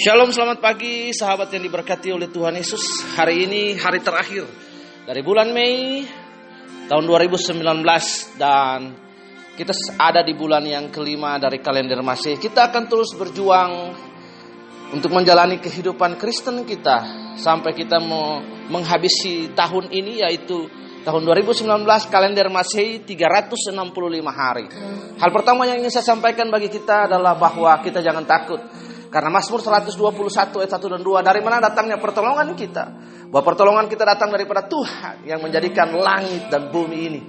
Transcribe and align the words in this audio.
Shalom, 0.00 0.32
selamat 0.32 0.64
pagi 0.64 1.12
sahabat 1.12 1.52
yang 1.52 1.60
diberkati 1.68 2.08
oleh 2.08 2.32
Tuhan 2.32 2.56
Yesus. 2.56 3.04
Hari 3.20 3.44
ini 3.44 3.76
hari 3.76 4.00
terakhir 4.00 4.48
dari 5.04 5.20
bulan 5.20 5.52
Mei 5.52 6.08
tahun 6.88 7.04
2019 7.04 7.60
dan 8.40 8.96
kita 9.60 9.76
ada 10.00 10.24
di 10.24 10.32
bulan 10.32 10.64
yang 10.64 10.88
kelima 10.88 11.36
dari 11.36 11.60
kalender 11.60 12.00
Masih. 12.00 12.40
Kita 12.40 12.72
akan 12.72 12.88
terus 12.88 13.12
berjuang 13.12 13.72
untuk 14.96 15.12
menjalani 15.12 15.60
kehidupan 15.60 16.16
Kristen 16.16 16.64
kita 16.64 17.36
sampai 17.36 17.76
kita 17.76 18.00
mau 18.00 18.40
menghabisi 18.72 19.52
tahun 19.52 19.92
ini 19.92 20.24
yaitu 20.24 20.64
tahun 21.04 21.28
2019 21.28 21.68
kalender 22.08 22.48
Masehi 22.48 23.04
365 23.04 23.76
hari. 24.32 24.64
Hal 25.20 25.28
pertama 25.28 25.68
yang 25.68 25.84
ingin 25.84 25.92
saya 25.92 26.08
sampaikan 26.08 26.48
bagi 26.48 26.72
kita 26.72 27.04
adalah 27.04 27.36
bahwa 27.36 27.76
kita 27.84 28.00
jangan 28.00 28.24
takut 28.24 28.64
karena 29.10 29.26
Mazmur 29.26 29.58
121 29.58 29.90
ayat 30.62 30.70
1 30.78 30.94
dan 30.94 31.02
2 31.02 31.26
dari 31.26 31.42
mana 31.42 31.58
datangnya 31.58 31.98
pertolongan 31.98 32.54
kita? 32.54 32.84
Bahwa 33.26 33.42
pertolongan 33.42 33.90
kita 33.90 34.06
datang 34.06 34.30
daripada 34.30 34.70
Tuhan 34.70 35.26
yang 35.26 35.42
menjadikan 35.42 35.90
langit 35.98 36.46
dan 36.46 36.70
bumi 36.70 36.98
ini. 37.10 37.20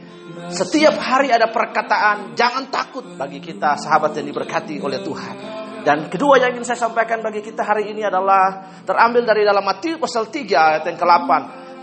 Setiap 0.53 0.93
hari 1.01 1.33
ada 1.33 1.49
perkataan 1.49 2.37
jangan 2.37 2.69
takut 2.69 3.17
bagi 3.17 3.41
kita 3.41 3.81
sahabat 3.81 4.13
yang 4.21 4.29
diberkati 4.29 4.77
oleh 4.77 5.01
Tuhan. 5.01 5.35
Dan 5.81 6.05
kedua 6.05 6.37
yang 6.37 6.53
ingin 6.53 6.69
saya 6.69 6.85
sampaikan 6.85 7.25
bagi 7.25 7.41
kita 7.41 7.65
hari 7.65 7.89
ini 7.89 8.05
adalah 8.05 8.77
terambil 8.85 9.25
dari 9.25 9.41
dalam 9.41 9.65
Matius 9.65 9.97
pasal 9.97 10.29
3 10.29 10.37
ayat 10.53 10.83
yang 10.85 10.97
ke-8. 11.01 11.29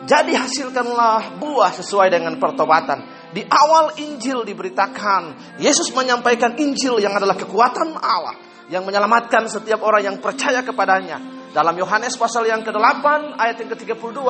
Jadi 0.06 0.32
hasilkanlah 0.38 1.42
buah 1.42 1.74
sesuai 1.74 2.06
dengan 2.06 2.38
pertobatan. 2.38 3.02
Di 3.34 3.42
awal 3.51 3.98
Injil 3.98 4.46
diberitakan, 4.46 5.59
Yesus 5.59 5.90
menyampaikan 5.90 6.54
Injil 6.54 7.02
yang 7.02 7.18
adalah 7.18 7.34
kekuatan 7.34 7.98
Allah 7.98 8.48
yang 8.68 8.84
menyelamatkan 8.84 9.48
setiap 9.48 9.80
orang 9.84 10.04
yang 10.04 10.16
percaya 10.20 10.60
kepadanya. 10.60 11.38
Dalam 11.48 11.72
Yohanes 11.80 12.12
pasal 12.20 12.45
yang 12.45 12.60
ke-8 12.60 13.34
ayat 13.40 13.56
yang 13.64 13.72
ke-32 13.72 14.20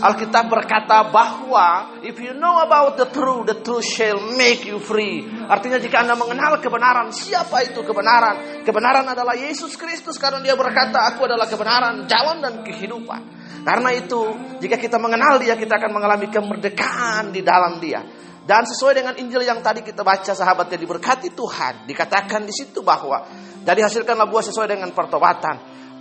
Alkitab 0.00 0.48
berkata 0.48 1.04
bahwa 1.12 2.00
if 2.00 2.16
you 2.16 2.32
know 2.32 2.64
about 2.64 2.96
the 2.96 3.04
truth 3.12 3.44
the 3.44 3.60
truth 3.60 3.84
shall 3.84 4.16
make 4.40 4.64
you 4.64 4.80
free. 4.80 5.20
Artinya 5.52 5.76
jika 5.76 6.00
Anda 6.00 6.16
mengenal 6.16 6.64
kebenaran, 6.64 7.12
siapa 7.12 7.60
itu 7.68 7.84
kebenaran? 7.84 8.64
Kebenaran 8.64 9.04
adalah 9.04 9.36
Yesus 9.36 9.76
Kristus 9.76 10.16
karena 10.16 10.40
dia 10.40 10.56
berkata 10.56 11.12
aku 11.12 11.28
adalah 11.28 11.44
kebenaran, 11.44 12.08
jalan 12.08 12.40
dan 12.40 12.64
kehidupan. 12.64 13.20
Karena 13.62 13.92
itu 13.92 14.32
jika 14.58 14.80
kita 14.80 14.96
mengenal 14.96 15.38
dia 15.38 15.54
kita 15.54 15.76
akan 15.76 15.92
mengalami 15.92 16.32
kemerdekaan 16.32 17.36
di 17.36 17.44
dalam 17.44 17.78
dia. 17.84 18.00
Dan 18.42 18.66
sesuai 18.66 18.98
dengan 18.98 19.14
Injil 19.22 19.46
yang 19.46 19.62
tadi 19.62 19.86
kita 19.86 20.02
baca 20.02 20.34
sahabat 20.34 20.66
yang 20.74 20.82
diberkati 20.82 21.30
Tuhan, 21.30 21.86
dikatakan 21.86 22.42
di 22.42 22.50
situ 22.50 22.82
bahwa 22.82 23.22
jadi 23.62 23.86
hasilkanlah 23.86 24.26
buah 24.26 24.44
sesuai 24.50 24.66
dengan 24.66 24.90
pertobatan. 24.90 25.56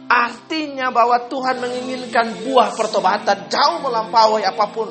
Artinya 0.09 0.89
bahwa 0.89 1.29
Tuhan 1.29 1.61
menginginkan 1.61 2.43
buah 2.43 2.73
pertobatan 2.73 3.47
jauh 3.47 3.79
melampaui 3.79 4.41
apa 4.41 4.65
pun. 4.73 4.89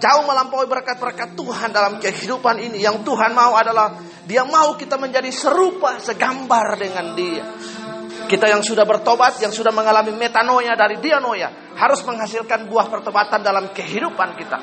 Jauh 0.00 0.24
melampaui 0.24 0.64
berkat-berkat 0.68 1.34
Tuhan 1.36 1.72
dalam 1.72 1.96
kehidupan 1.98 2.56
ini. 2.60 2.84
Yang 2.84 3.04
Tuhan 3.04 3.32
mau 3.32 3.56
adalah 3.56 3.96
dia 4.28 4.44
mau 4.44 4.76
kita 4.76 5.00
menjadi 5.00 5.28
serupa, 5.32 5.98
segambar 5.98 6.76
dengan 6.76 7.16
dia. 7.16 7.44
Kita 8.30 8.46
yang 8.46 8.62
sudah 8.62 8.86
bertobat, 8.86 9.42
yang 9.42 9.50
sudah 9.50 9.74
mengalami 9.74 10.14
metanoia 10.14 10.78
dari 10.78 11.02
dianoia, 11.02 11.74
harus 11.74 12.00
menghasilkan 12.06 12.70
buah 12.70 12.86
pertobatan 12.86 13.42
dalam 13.42 13.74
kehidupan 13.74 14.38
kita. 14.38 14.58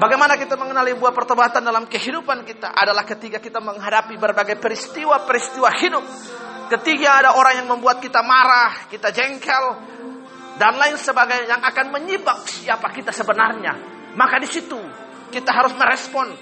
Bagaimana 0.00 0.40
kita 0.40 0.56
mengenali 0.56 0.96
buah 0.96 1.12
pertobatan 1.12 1.60
dalam 1.60 1.84
kehidupan 1.84 2.48
kita 2.48 2.72
adalah 2.72 3.04
ketika 3.04 3.36
kita 3.36 3.60
menghadapi 3.60 4.16
berbagai 4.16 4.56
peristiwa-peristiwa 4.56 5.68
hidup. 5.76 6.04
Ketika 6.72 7.20
ada 7.20 7.30
orang 7.36 7.60
yang 7.60 7.68
membuat 7.68 8.00
kita 8.00 8.24
marah, 8.24 8.88
kita 8.88 9.12
jengkel, 9.12 9.76
dan 10.56 10.80
lain 10.80 10.96
sebagainya 10.96 11.52
yang 11.52 11.60
akan 11.60 11.86
menyibak 11.92 12.48
siapa 12.48 12.88
kita 12.96 13.12
sebenarnya. 13.12 13.76
Maka 14.16 14.40
di 14.40 14.48
situ 14.48 14.80
kita 15.28 15.52
harus 15.52 15.76
merespon 15.76 16.32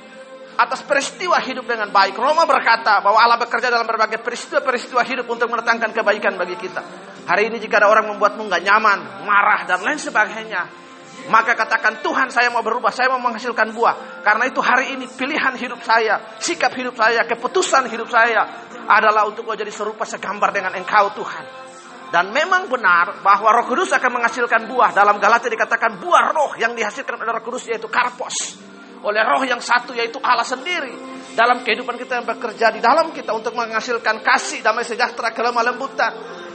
atas 0.54 0.86
peristiwa 0.86 1.42
hidup 1.42 1.66
dengan 1.66 1.91
baik. 1.91 2.14
Roma 2.14 2.47
berkata 2.47 3.02
bahwa 3.02 3.18
Allah 3.18 3.42
bekerja 3.42 3.74
dalam 3.74 3.91
berbagai 3.91 4.22
peristiwa-peristiwa 4.22 5.02
hidup 5.02 5.26
untuk 5.26 5.50
mendatangkan 5.50 5.91
kebaikan 5.91 6.38
bagi 6.38 6.54
kita. 6.62 6.82
Hari 7.26 7.50
ini 7.50 7.58
jika 7.58 7.82
ada 7.82 7.91
orang 7.91 8.06
membuatmu 8.14 8.47
nggak 8.47 8.62
nyaman, 8.62 9.26
marah 9.26 9.66
dan 9.66 9.82
lain 9.82 9.98
sebagainya, 9.98 10.88
maka 11.26 11.58
katakan 11.58 11.98
Tuhan 12.00 12.30
saya 12.30 12.48
mau 12.54 12.62
berubah, 12.62 12.94
saya 12.94 13.10
mau 13.10 13.18
menghasilkan 13.18 13.74
buah. 13.74 14.22
Karena 14.22 14.46
itu 14.46 14.62
hari 14.62 14.94
ini 14.94 15.10
pilihan 15.10 15.58
hidup 15.58 15.82
saya, 15.82 16.38
sikap 16.38 16.70
hidup 16.78 16.94
saya, 16.94 17.26
keputusan 17.26 17.90
hidup 17.90 18.06
saya 18.06 18.46
adalah 18.88 19.26
untuk 19.26 19.44
menjadi 19.44 19.68
serupa 19.74 20.06
segambar 20.06 20.54
dengan 20.54 20.72
Engkau 20.78 21.12
Tuhan. 21.12 21.68
Dan 22.08 22.32
memang 22.32 22.72
benar 22.72 23.20
bahwa 23.20 23.52
Roh 23.52 23.68
Kudus 23.68 23.92
akan 23.92 24.16
menghasilkan 24.16 24.64
buah. 24.64 24.96
Dalam 24.96 25.20
Galatia 25.20 25.52
dikatakan 25.52 26.00
buah 26.00 26.32
roh 26.32 26.56
yang 26.56 26.72
dihasilkan 26.72 27.20
oleh 27.20 27.36
Roh 27.36 27.44
Kudus 27.44 27.68
yaitu 27.68 27.84
karpos. 27.92 28.56
Oleh 29.04 29.20
roh 29.20 29.44
yang 29.44 29.60
satu 29.60 29.92
yaitu 29.92 30.16
Allah 30.24 30.48
sendiri. 30.48 30.96
Dalam 31.36 31.60
kehidupan 31.60 32.00
kita 32.00 32.18
yang 32.18 32.26
bekerja 32.26 32.72
di 32.72 32.80
dalam 32.80 33.12
kita 33.12 33.36
untuk 33.36 33.52
menghasilkan 33.52 34.24
kasih, 34.24 34.64
damai 34.64 34.88
sejahtera, 34.88 35.36
kelemah 35.36 35.68
lembutan, 35.68 36.12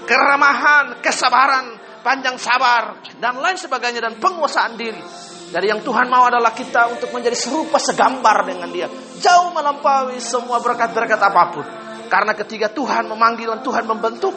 keramahan, 0.09 0.99
kesabaran, 1.05 1.77
panjang 2.03 2.35
sabar, 2.35 2.99
dan 3.17 3.39
lain 3.39 3.55
sebagainya, 3.55 4.03
dan 4.03 4.19
penguasaan 4.19 4.75
diri. 4.75 5.01
Dari 5.53 5.69
yang 5.69 5.85
Tuhan 5.85 6.09
mau 6.09 6.27
adalah 6.27 6.51
kita 6.51 6.89
untuk 6.91 7.13
menjadi 7.13 7.37
serupa 7.37 7.77
segambar 7.77 8.43
dengan 8.43 8.69
dia. 8.73 8.89
Jauh 9.21 9.53
melampaui 9.53 10.17
semua 10.17 10.57
berkat-berkat 10.59 11.21
apa 11.21 11.43
pun. 11.53 11.65
Karena 12.09 12.33
ketika 12.33 12.73
Tuhan 12.73 13.05
memanggil 13.05 13.53
dan 13.53 13.61
Tuhan 13.61 13.85
membentuk 13.85 14.33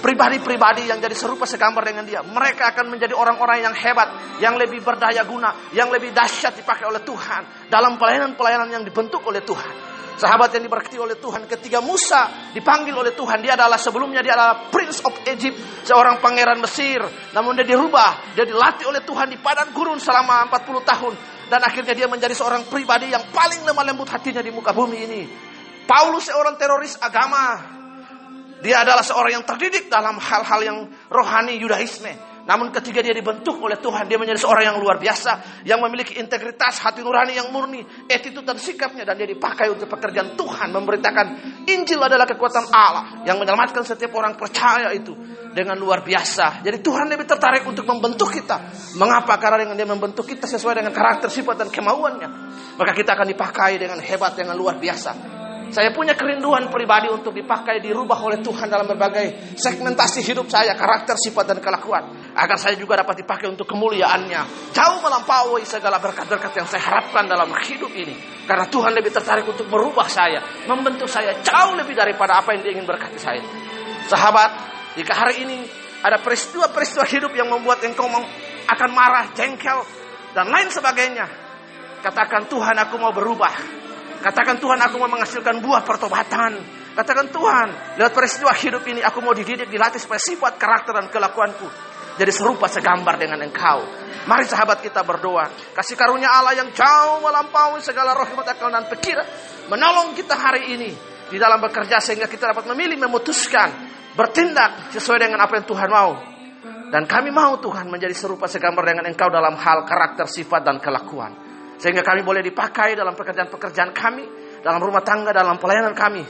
pribadi-pribadi 0.00 0.88
yang 0.88 0.98
jadi 0.98 1.12
serupa 1.12 1.44
segambar 1.44 1.84
dengan 1.84 2.06
dia. 2.08 2.24
Mereka 2.24 2.72
akan 2.74 2.86
menjadi 2.88 3.12
orang-orang 3.12 3.66
yang 3.66 3.74
hebat, 3.76 4.40
yang 4.40 4.54
lebih 4.56 4.80
berdaya 4.80 5.22
guna, 5.28 5.70
yang 5.76 5.92
lebih 5.92 6.10
dahsyat 6.10 6.56
dipakai 6.56 6.88
oleh 6.88 7.04
Tuhan. 7.04 7.68
Dalam 7.68 8.00
pelayanan-pelayanan 8.00 8.80
yang 8.80 8.84
dibentuk 8.86 9.20
oleh 9.28 9.44
Tuhan. 9.44 9.89
Sahabat 10.20 10.52
yang 10.52 10.68
diberkati 10.68 11.00
oleh 11.00 11.16
Tuhan 11.16 11.48
ketika 11.48 11.80
Musa 11.80 12.52
dipanggil 12.52 12.92
oleh 12.92 13.16
Tuhan. 13.16 13.40
Dia 13.40 13.56
adalah 13.56 13.80
sebelumnya 13.80 14.20
dia 14.20 14.36
adalah 14.36 14.68
Prince 14.68 15.00
of 15.00 15.16
Egypt. 15.24 15.88
Seorang 15.88 16.20
pangeran 16.20 16.60
Mesir. 16.60 17.00
Namun 17.32 17.56
dia 17.56 17.64
dirubah. 17.64 18.36
Dia 18.36 18.44
dilatih 18.44 18.92
oleh 18.92 19.00
Tuhan 19.00 19.32
di 19.32 19.40
padang 19.40 19.72
gurun 19.72 19.96
selama 19.96 20.44
40 20.52 20.84
tahun. 20.84 21.12
Dan 21.48 21.64
akhirnya 21.64 21.96
dia 21.96 22.04
menjadi 22.04 22.36
seorang 22.36 22.68
pribadi 22.68 23.08
yang 23.08 23.32
paling 23.32 23.64
lemah 23.64 23.80
lembut 23.80 24.12
hatinya 24.12 24.44
di 24.44 24.52
muka 24.52 24.76
bumi 24.76 24.98
ini. 25.08 25.22
Paulus 25.88 26.28
seorang 26.28 26.60
teroris 26.60 27.00
agama. 27.00 27.56
Dia 28.60 28.84
adalah 28.84 29.00
seorang 29.00 29.40
yang 29.40 29.44
terdidik 29.48 29.88
dalam 29.88 30.20
hal-hal 30.20 30.60
yang 30.60 30.78
rohani 31.08 31.56
Yudaisme. 31.56 32.29
Namun 32.48 32.72
ketika 32.72 33.04
dia 33.04 33.12
dibentuk 33.12 33.60
oleh 33.60 33.76
Tuhan, 33.76 34.08
dia 34.08 34.16
menjadi 34.16 34.40
seorang 34.40 34.72
yang 34.72 34.78
luar 34.80 34.96
biasa, 34.96 35.62
yang 35.68 35.80
memiliki 35.84 36.16
integritas, 36.16 36.80
hati 36.80 37.04
nurani 37.04 37.36
yang 37.36 37.52
murni, 37.52 37.84
attitude 38.08 38.44
dan 38.44 38.56
sikapnya, 38.56 39.04
dan 39.04 39.16
dia 39.16 39.28
dipakai 39.28 39.68
untuk 39.68 39.88
pekerjaan 39.88 40.34
Tuhan, 40.34 40.68
memberitakan 40.72 41.26
Injil 41.68 42.00
adalah 42.00 42.24
kekuatan 42.24 42.64
Allah 42.72 43.24
yang 43.28 43.36
menyelamatkan 43.40 43.84
setiap 43.84 44.14
orang 44.16 44.36
percaya 44.36 44.92
itu 44.92 45.12
dengan 45.50 45.74
luar 45.76 46.06
biasa. 46.06 46.62
Jadi 46.62 46.78
Tuhan 46.80 47.10
lebih 47.10 47.26
tertarik 47.26 47.66
untuk 47.66 47.84
membentuk 47.86 48.30
kita. 48.30 48.70
Mengapa? 48.96 49.36
Karena 49.40 49.66
dengan 49.66 49.76
dia 49.76 49.88
membentuk 49.88 50.28
kita 50.28 50.46
sesuai 50.46 50.78
dengan 50.82 50.92
karakter, 50.94 51.32
sifat, 51.32 51.66
dan 51.66 51.68
kemauannya. 51.68 52.28
Maka 52.78 52.92
kita 52.94 53.18
akan 53.18 53.26
dipakai 53.28 53.78
dengan 53.78 53.98
hebat, 53.98 54.32
dengan 54.38 54.54
luar 54.54 54.78
biasa. 54.78 55.39
Saya 55.70 55.94
punya 55.94 56.18
kerinduan 56.18 56.66
pribadi 56.66 57.06
untuk 57.06 57.30
dipakai, 57.30 57.78
dirubah 57.78 58.18
oleh 58.18 58.42
Tuhan 58.42 58.66
dalam 58.66 58.90
berbagai 58.90 59.54
segmentasi 59.54 60.26
hidup 60.26 60.50
saya, 60.50 60.74
karakter, 60.74 61.14
sifat, 61.14 61.54
dan 61.54 61.58
kelakuan. 61.62 62.34
Agar 62.34 62.58
saya 62.58 62.74
juga 62.74 62.98
dapat 62.98 63.22
dipakai 63.22 63.46
untuk 63.46 63.70
kemuliaannya. 63.70 64.74
Jauh 64.74 64.98
melampaui 64.98 65.62
segala 65.62 66.02
berkat-berkat 66.02 66.52
yang 66.58 66.66
saya 66.66 66.82
harapkan 66.82 67.30
dalam 67.30 67.54
hidup 67.62 67.94
ini. 67.94 68.18
Karena 68.50 68.66
Tuhan 68.66 68.90
lebih 68.90 69.14
tertarik 69.14 69.46
untuk 69.46 69.70
merubah 69.70 70.10
saya, 70.10 70.42
membentuk 70.66 71.06
saya 71.06 71.38
jauh 71.38 71.78
lebih 71.78 71.94
daripada 71.94 72.42
apa 72.42 72.50
yang 72.50 72.66
dia 72.66 72.72
ingin 72.74 72.86
berkati 72.90 73.18
saya. 73.22 73.42
Sahabat, 74.10 74.50
jika 74.98 75.14
hari 75.14 75.46
ini 75.46 75.58
ada 76.02 76.18
peristiwa-peristiwa 76.18 77.06
hidup 77.06 77.32
yang 77.36 77.46
membuat 77.46 77.78
engkau 77.86 78.10
akan 78.70 78.90
marah, 78.90 79.30
jengkel, 79.38 79.86
dan 80.34 80.50
lain 80.50 80.70
sebagainya. 80.70 81.26
Katakan 82.00 82.48
Tuhan 82.48 82.76
aku 82.80 82.96
mau 82.96 83.12
berubah. 83.12 83.52
Katakan 84.20 84.60
Tuhan 84.60 84.76
aku 84.76 85.00
mau 85.00 85.08
menghasilkan 85.08 85.64
buah 85.64 85.80
pertobatan. 85.84 86.60
Katakan 86.92 87.32
Tuhan, 87.32 87.96
lewat 87.96 88.12
peristiwa 88.12 88.52
hidup 88.52 88.84
ini 88.84 89.00
aku 89.00 89.24
mau 89.24 89.32
dididik, 89.32 89.72
dilatih 89.72 89.96
supaya 89.96 90.20
sifat, 90.20 90.60
karakter, 90.60 90.92
dan 90.92 91.08
kelakuanku 91.08 91.90
jadi 92.20 92.32
serupa 92.36 92.68
segambar 92.68 93.16
dengan 93.16 93.40
engkau. 93.40 93.80
Mari 94.28 94.44
sahabat 94.44 94.84
kita 94.84 95.00
berdoa. 95.00 95.48
Kasih 95.72 95.96
karunia 95.96 96.28
Allah 96.28 96.52
yang 96.52 96.68
jauh 96.68 97.24
melampaui 97.24 97.80
segala 97.80 98.12
roh 98.12 98.28
hikmat 98.28 98.44
akal 98.44 98.68
dan 98.68 98.84
pikiran. 98.92 99.24
Menolong 99.72 100.12
kita 100.12 100.36
hari 100.36 100.76
ini 100.76 100.92
di 101.32 101.40
dalam 101.40 101.56
bekerja 101.64 101.96
sehingga 101.96 102.28
kita 102.28 102.52
dapat 102.52 102.68
memilih, 102.68 103.00
memutuskan, 103.00 103.72
bertindak 104.12 104.92
sesuai 104.92 105.24
dengan 105.24 105.40
apa 105.40 105.56
yang 105.56 105.64
Tuhan 105.64 105.88
mau. 105.88 106.12
Dan 106.92 107.08
kami 107.08 107.32
mau 107.32 107.56
Tuhan 107.56 107.88
menjadi 107.88 108.12
serupa 108.12 108.44
segambar 108.44 108.84
dengan 108.84 109.08
engkau 109.08 109.32
dalam 109.32 109.56
hal 109.56 109.88
karakter, 109.88 110.28
sifat, 110.28 110.60
dan 110.60 110.76
kelakuan. 110.76 111.49
Sehingga 111.80 112.04
kami 112.04 112.20
boleh 112.20 112.44
dipakai 112.44 112.92
dalam 112.92 113.16
pekerjaan-pekerjaan 113.16 113.96
kami, 113.96 114.24
dalam 114.60 114.78
rumah 114.84 115.00
tangga, 115.00 115.32
dalam 115.32 115.56
pelayanan 115.56 115.96
kami. 115.96 116.24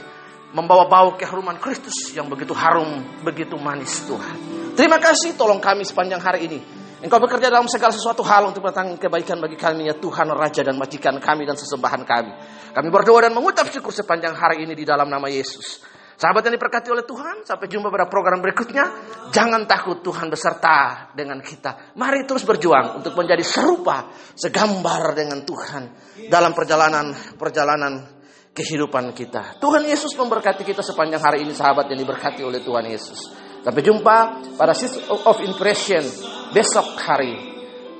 membawa 0.51 0.83
bau 0.91 1.15
keharuman 1.15 1.55
Kristus 1.63 2.11
yang 2.11 2.27
begitu 2.27 2.51
harum, 2.51 3.23
begitu 3.23 3.55
manis 3.55 4.03
Tuhan. 4.03 4.35
Terima 4.75 4.99
kasih 4.99 5.39
tolong 5.39 5.63
kami 5.63 5.87
sepanjang 5.87 6.19
hari 6.19 6.51
ini. 6.51 6.59
Engkau 7.01 7.17
bekerja 7.17 7.49
dalam 7.49 7.65
segala 7.65 7.89
sesuatu 7.89 8.21
hal 8.21 8.45
untuk 8.45 8.61
mendatangkan 8.61 8.99
kebaikan 9.01 9.41
bagi 9.41 9.57
kami 9.57 9.89
ya 9.89 9.97
Tuhan 9.97 10.29
Raja 10.37 10.61
dan 10.61 10.77
majikan 10.77 11.17
kami 11.17 11.49
dan 11.49 11.57
sesembahan 11.57 12.05
kami. 12.05 12.31
Kami 12.77 12.87
berdoa 12.93 13.25
dan 13.25 13.33
mengucap 13.33 13.73
syukur 13.73 13.89
sepanjang 13.89 14.37
hari 14.37 14.67
ini 14.69 14.77
di 14.77 14.85
dalam 14.85 15.09
nama 15.09 15.25
Yesus. 15.25 15.81
Sahabat 16.21 16.45
yang 16.45 16.53
diberkati 16.53 16.93
oleh 16.93 17.01
Tuhan, 17.01 17.41
sampai 17.49 17.65
jumpa 17.65 17.89
pada 17.89 18.05
program 18.05 18.45
berikutnya. 18.45 18.93
Jangan 19.33 19.65
takut 19.65 20.05
Tuhan 20.05 20.29
beserta 20.29 21.09
dengan 21.17 21.41
kita. 21.41 21.97
Mari 21.97 22.29
terus 22.29 22.45
berjuang 22.45 23.01
untuk 23.01 23.17
menjadi 23.17 23.41
serupa, 23.41 24.13
segambar 24.37 25.17
dengan 25.17 25.41
Tuhan 25.41 25.89
dalam 26.29 26.53
perjalanan 26.53 27.09
perjalanan 27.33 28.21
kehidupan 28.53 29.17
kita. 29.17 29.57
Tuhan 29.57 29.81
Yesus 29.81 30.13
memberkati 30.13 30.61
kita 30.61 30.85
sepanjang 30.85 31.25
hari 31.25 31.41
ini 31.41 31.57
sahabat 31.57 31.89
yang 31.89 31.97
diberkati 32.05 32.45
oleh 32.45 32.61
Tuhan 32.61 32.85
Yesus. 32.85 33.17
Sampai 33.65 33.81
jumpa 33.81 34.17
pada 34.61 34.77
Season 34.77 35.01
of 35.09 35.41
Impression 35.41 36.05
besok 36.53 37.01
hari. 37.01 37.33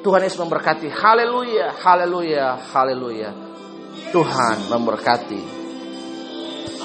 Tuhan 0.06 0.22
Yesus 0.22 0.38
memberkati. 0.38 0.94
Haleluya, 0.94 1.74
haleluya, 1.74 2.70
haleluya. 2.70 3.34
Tuhan 4.14 4.70
memberkati. 4.70 5.61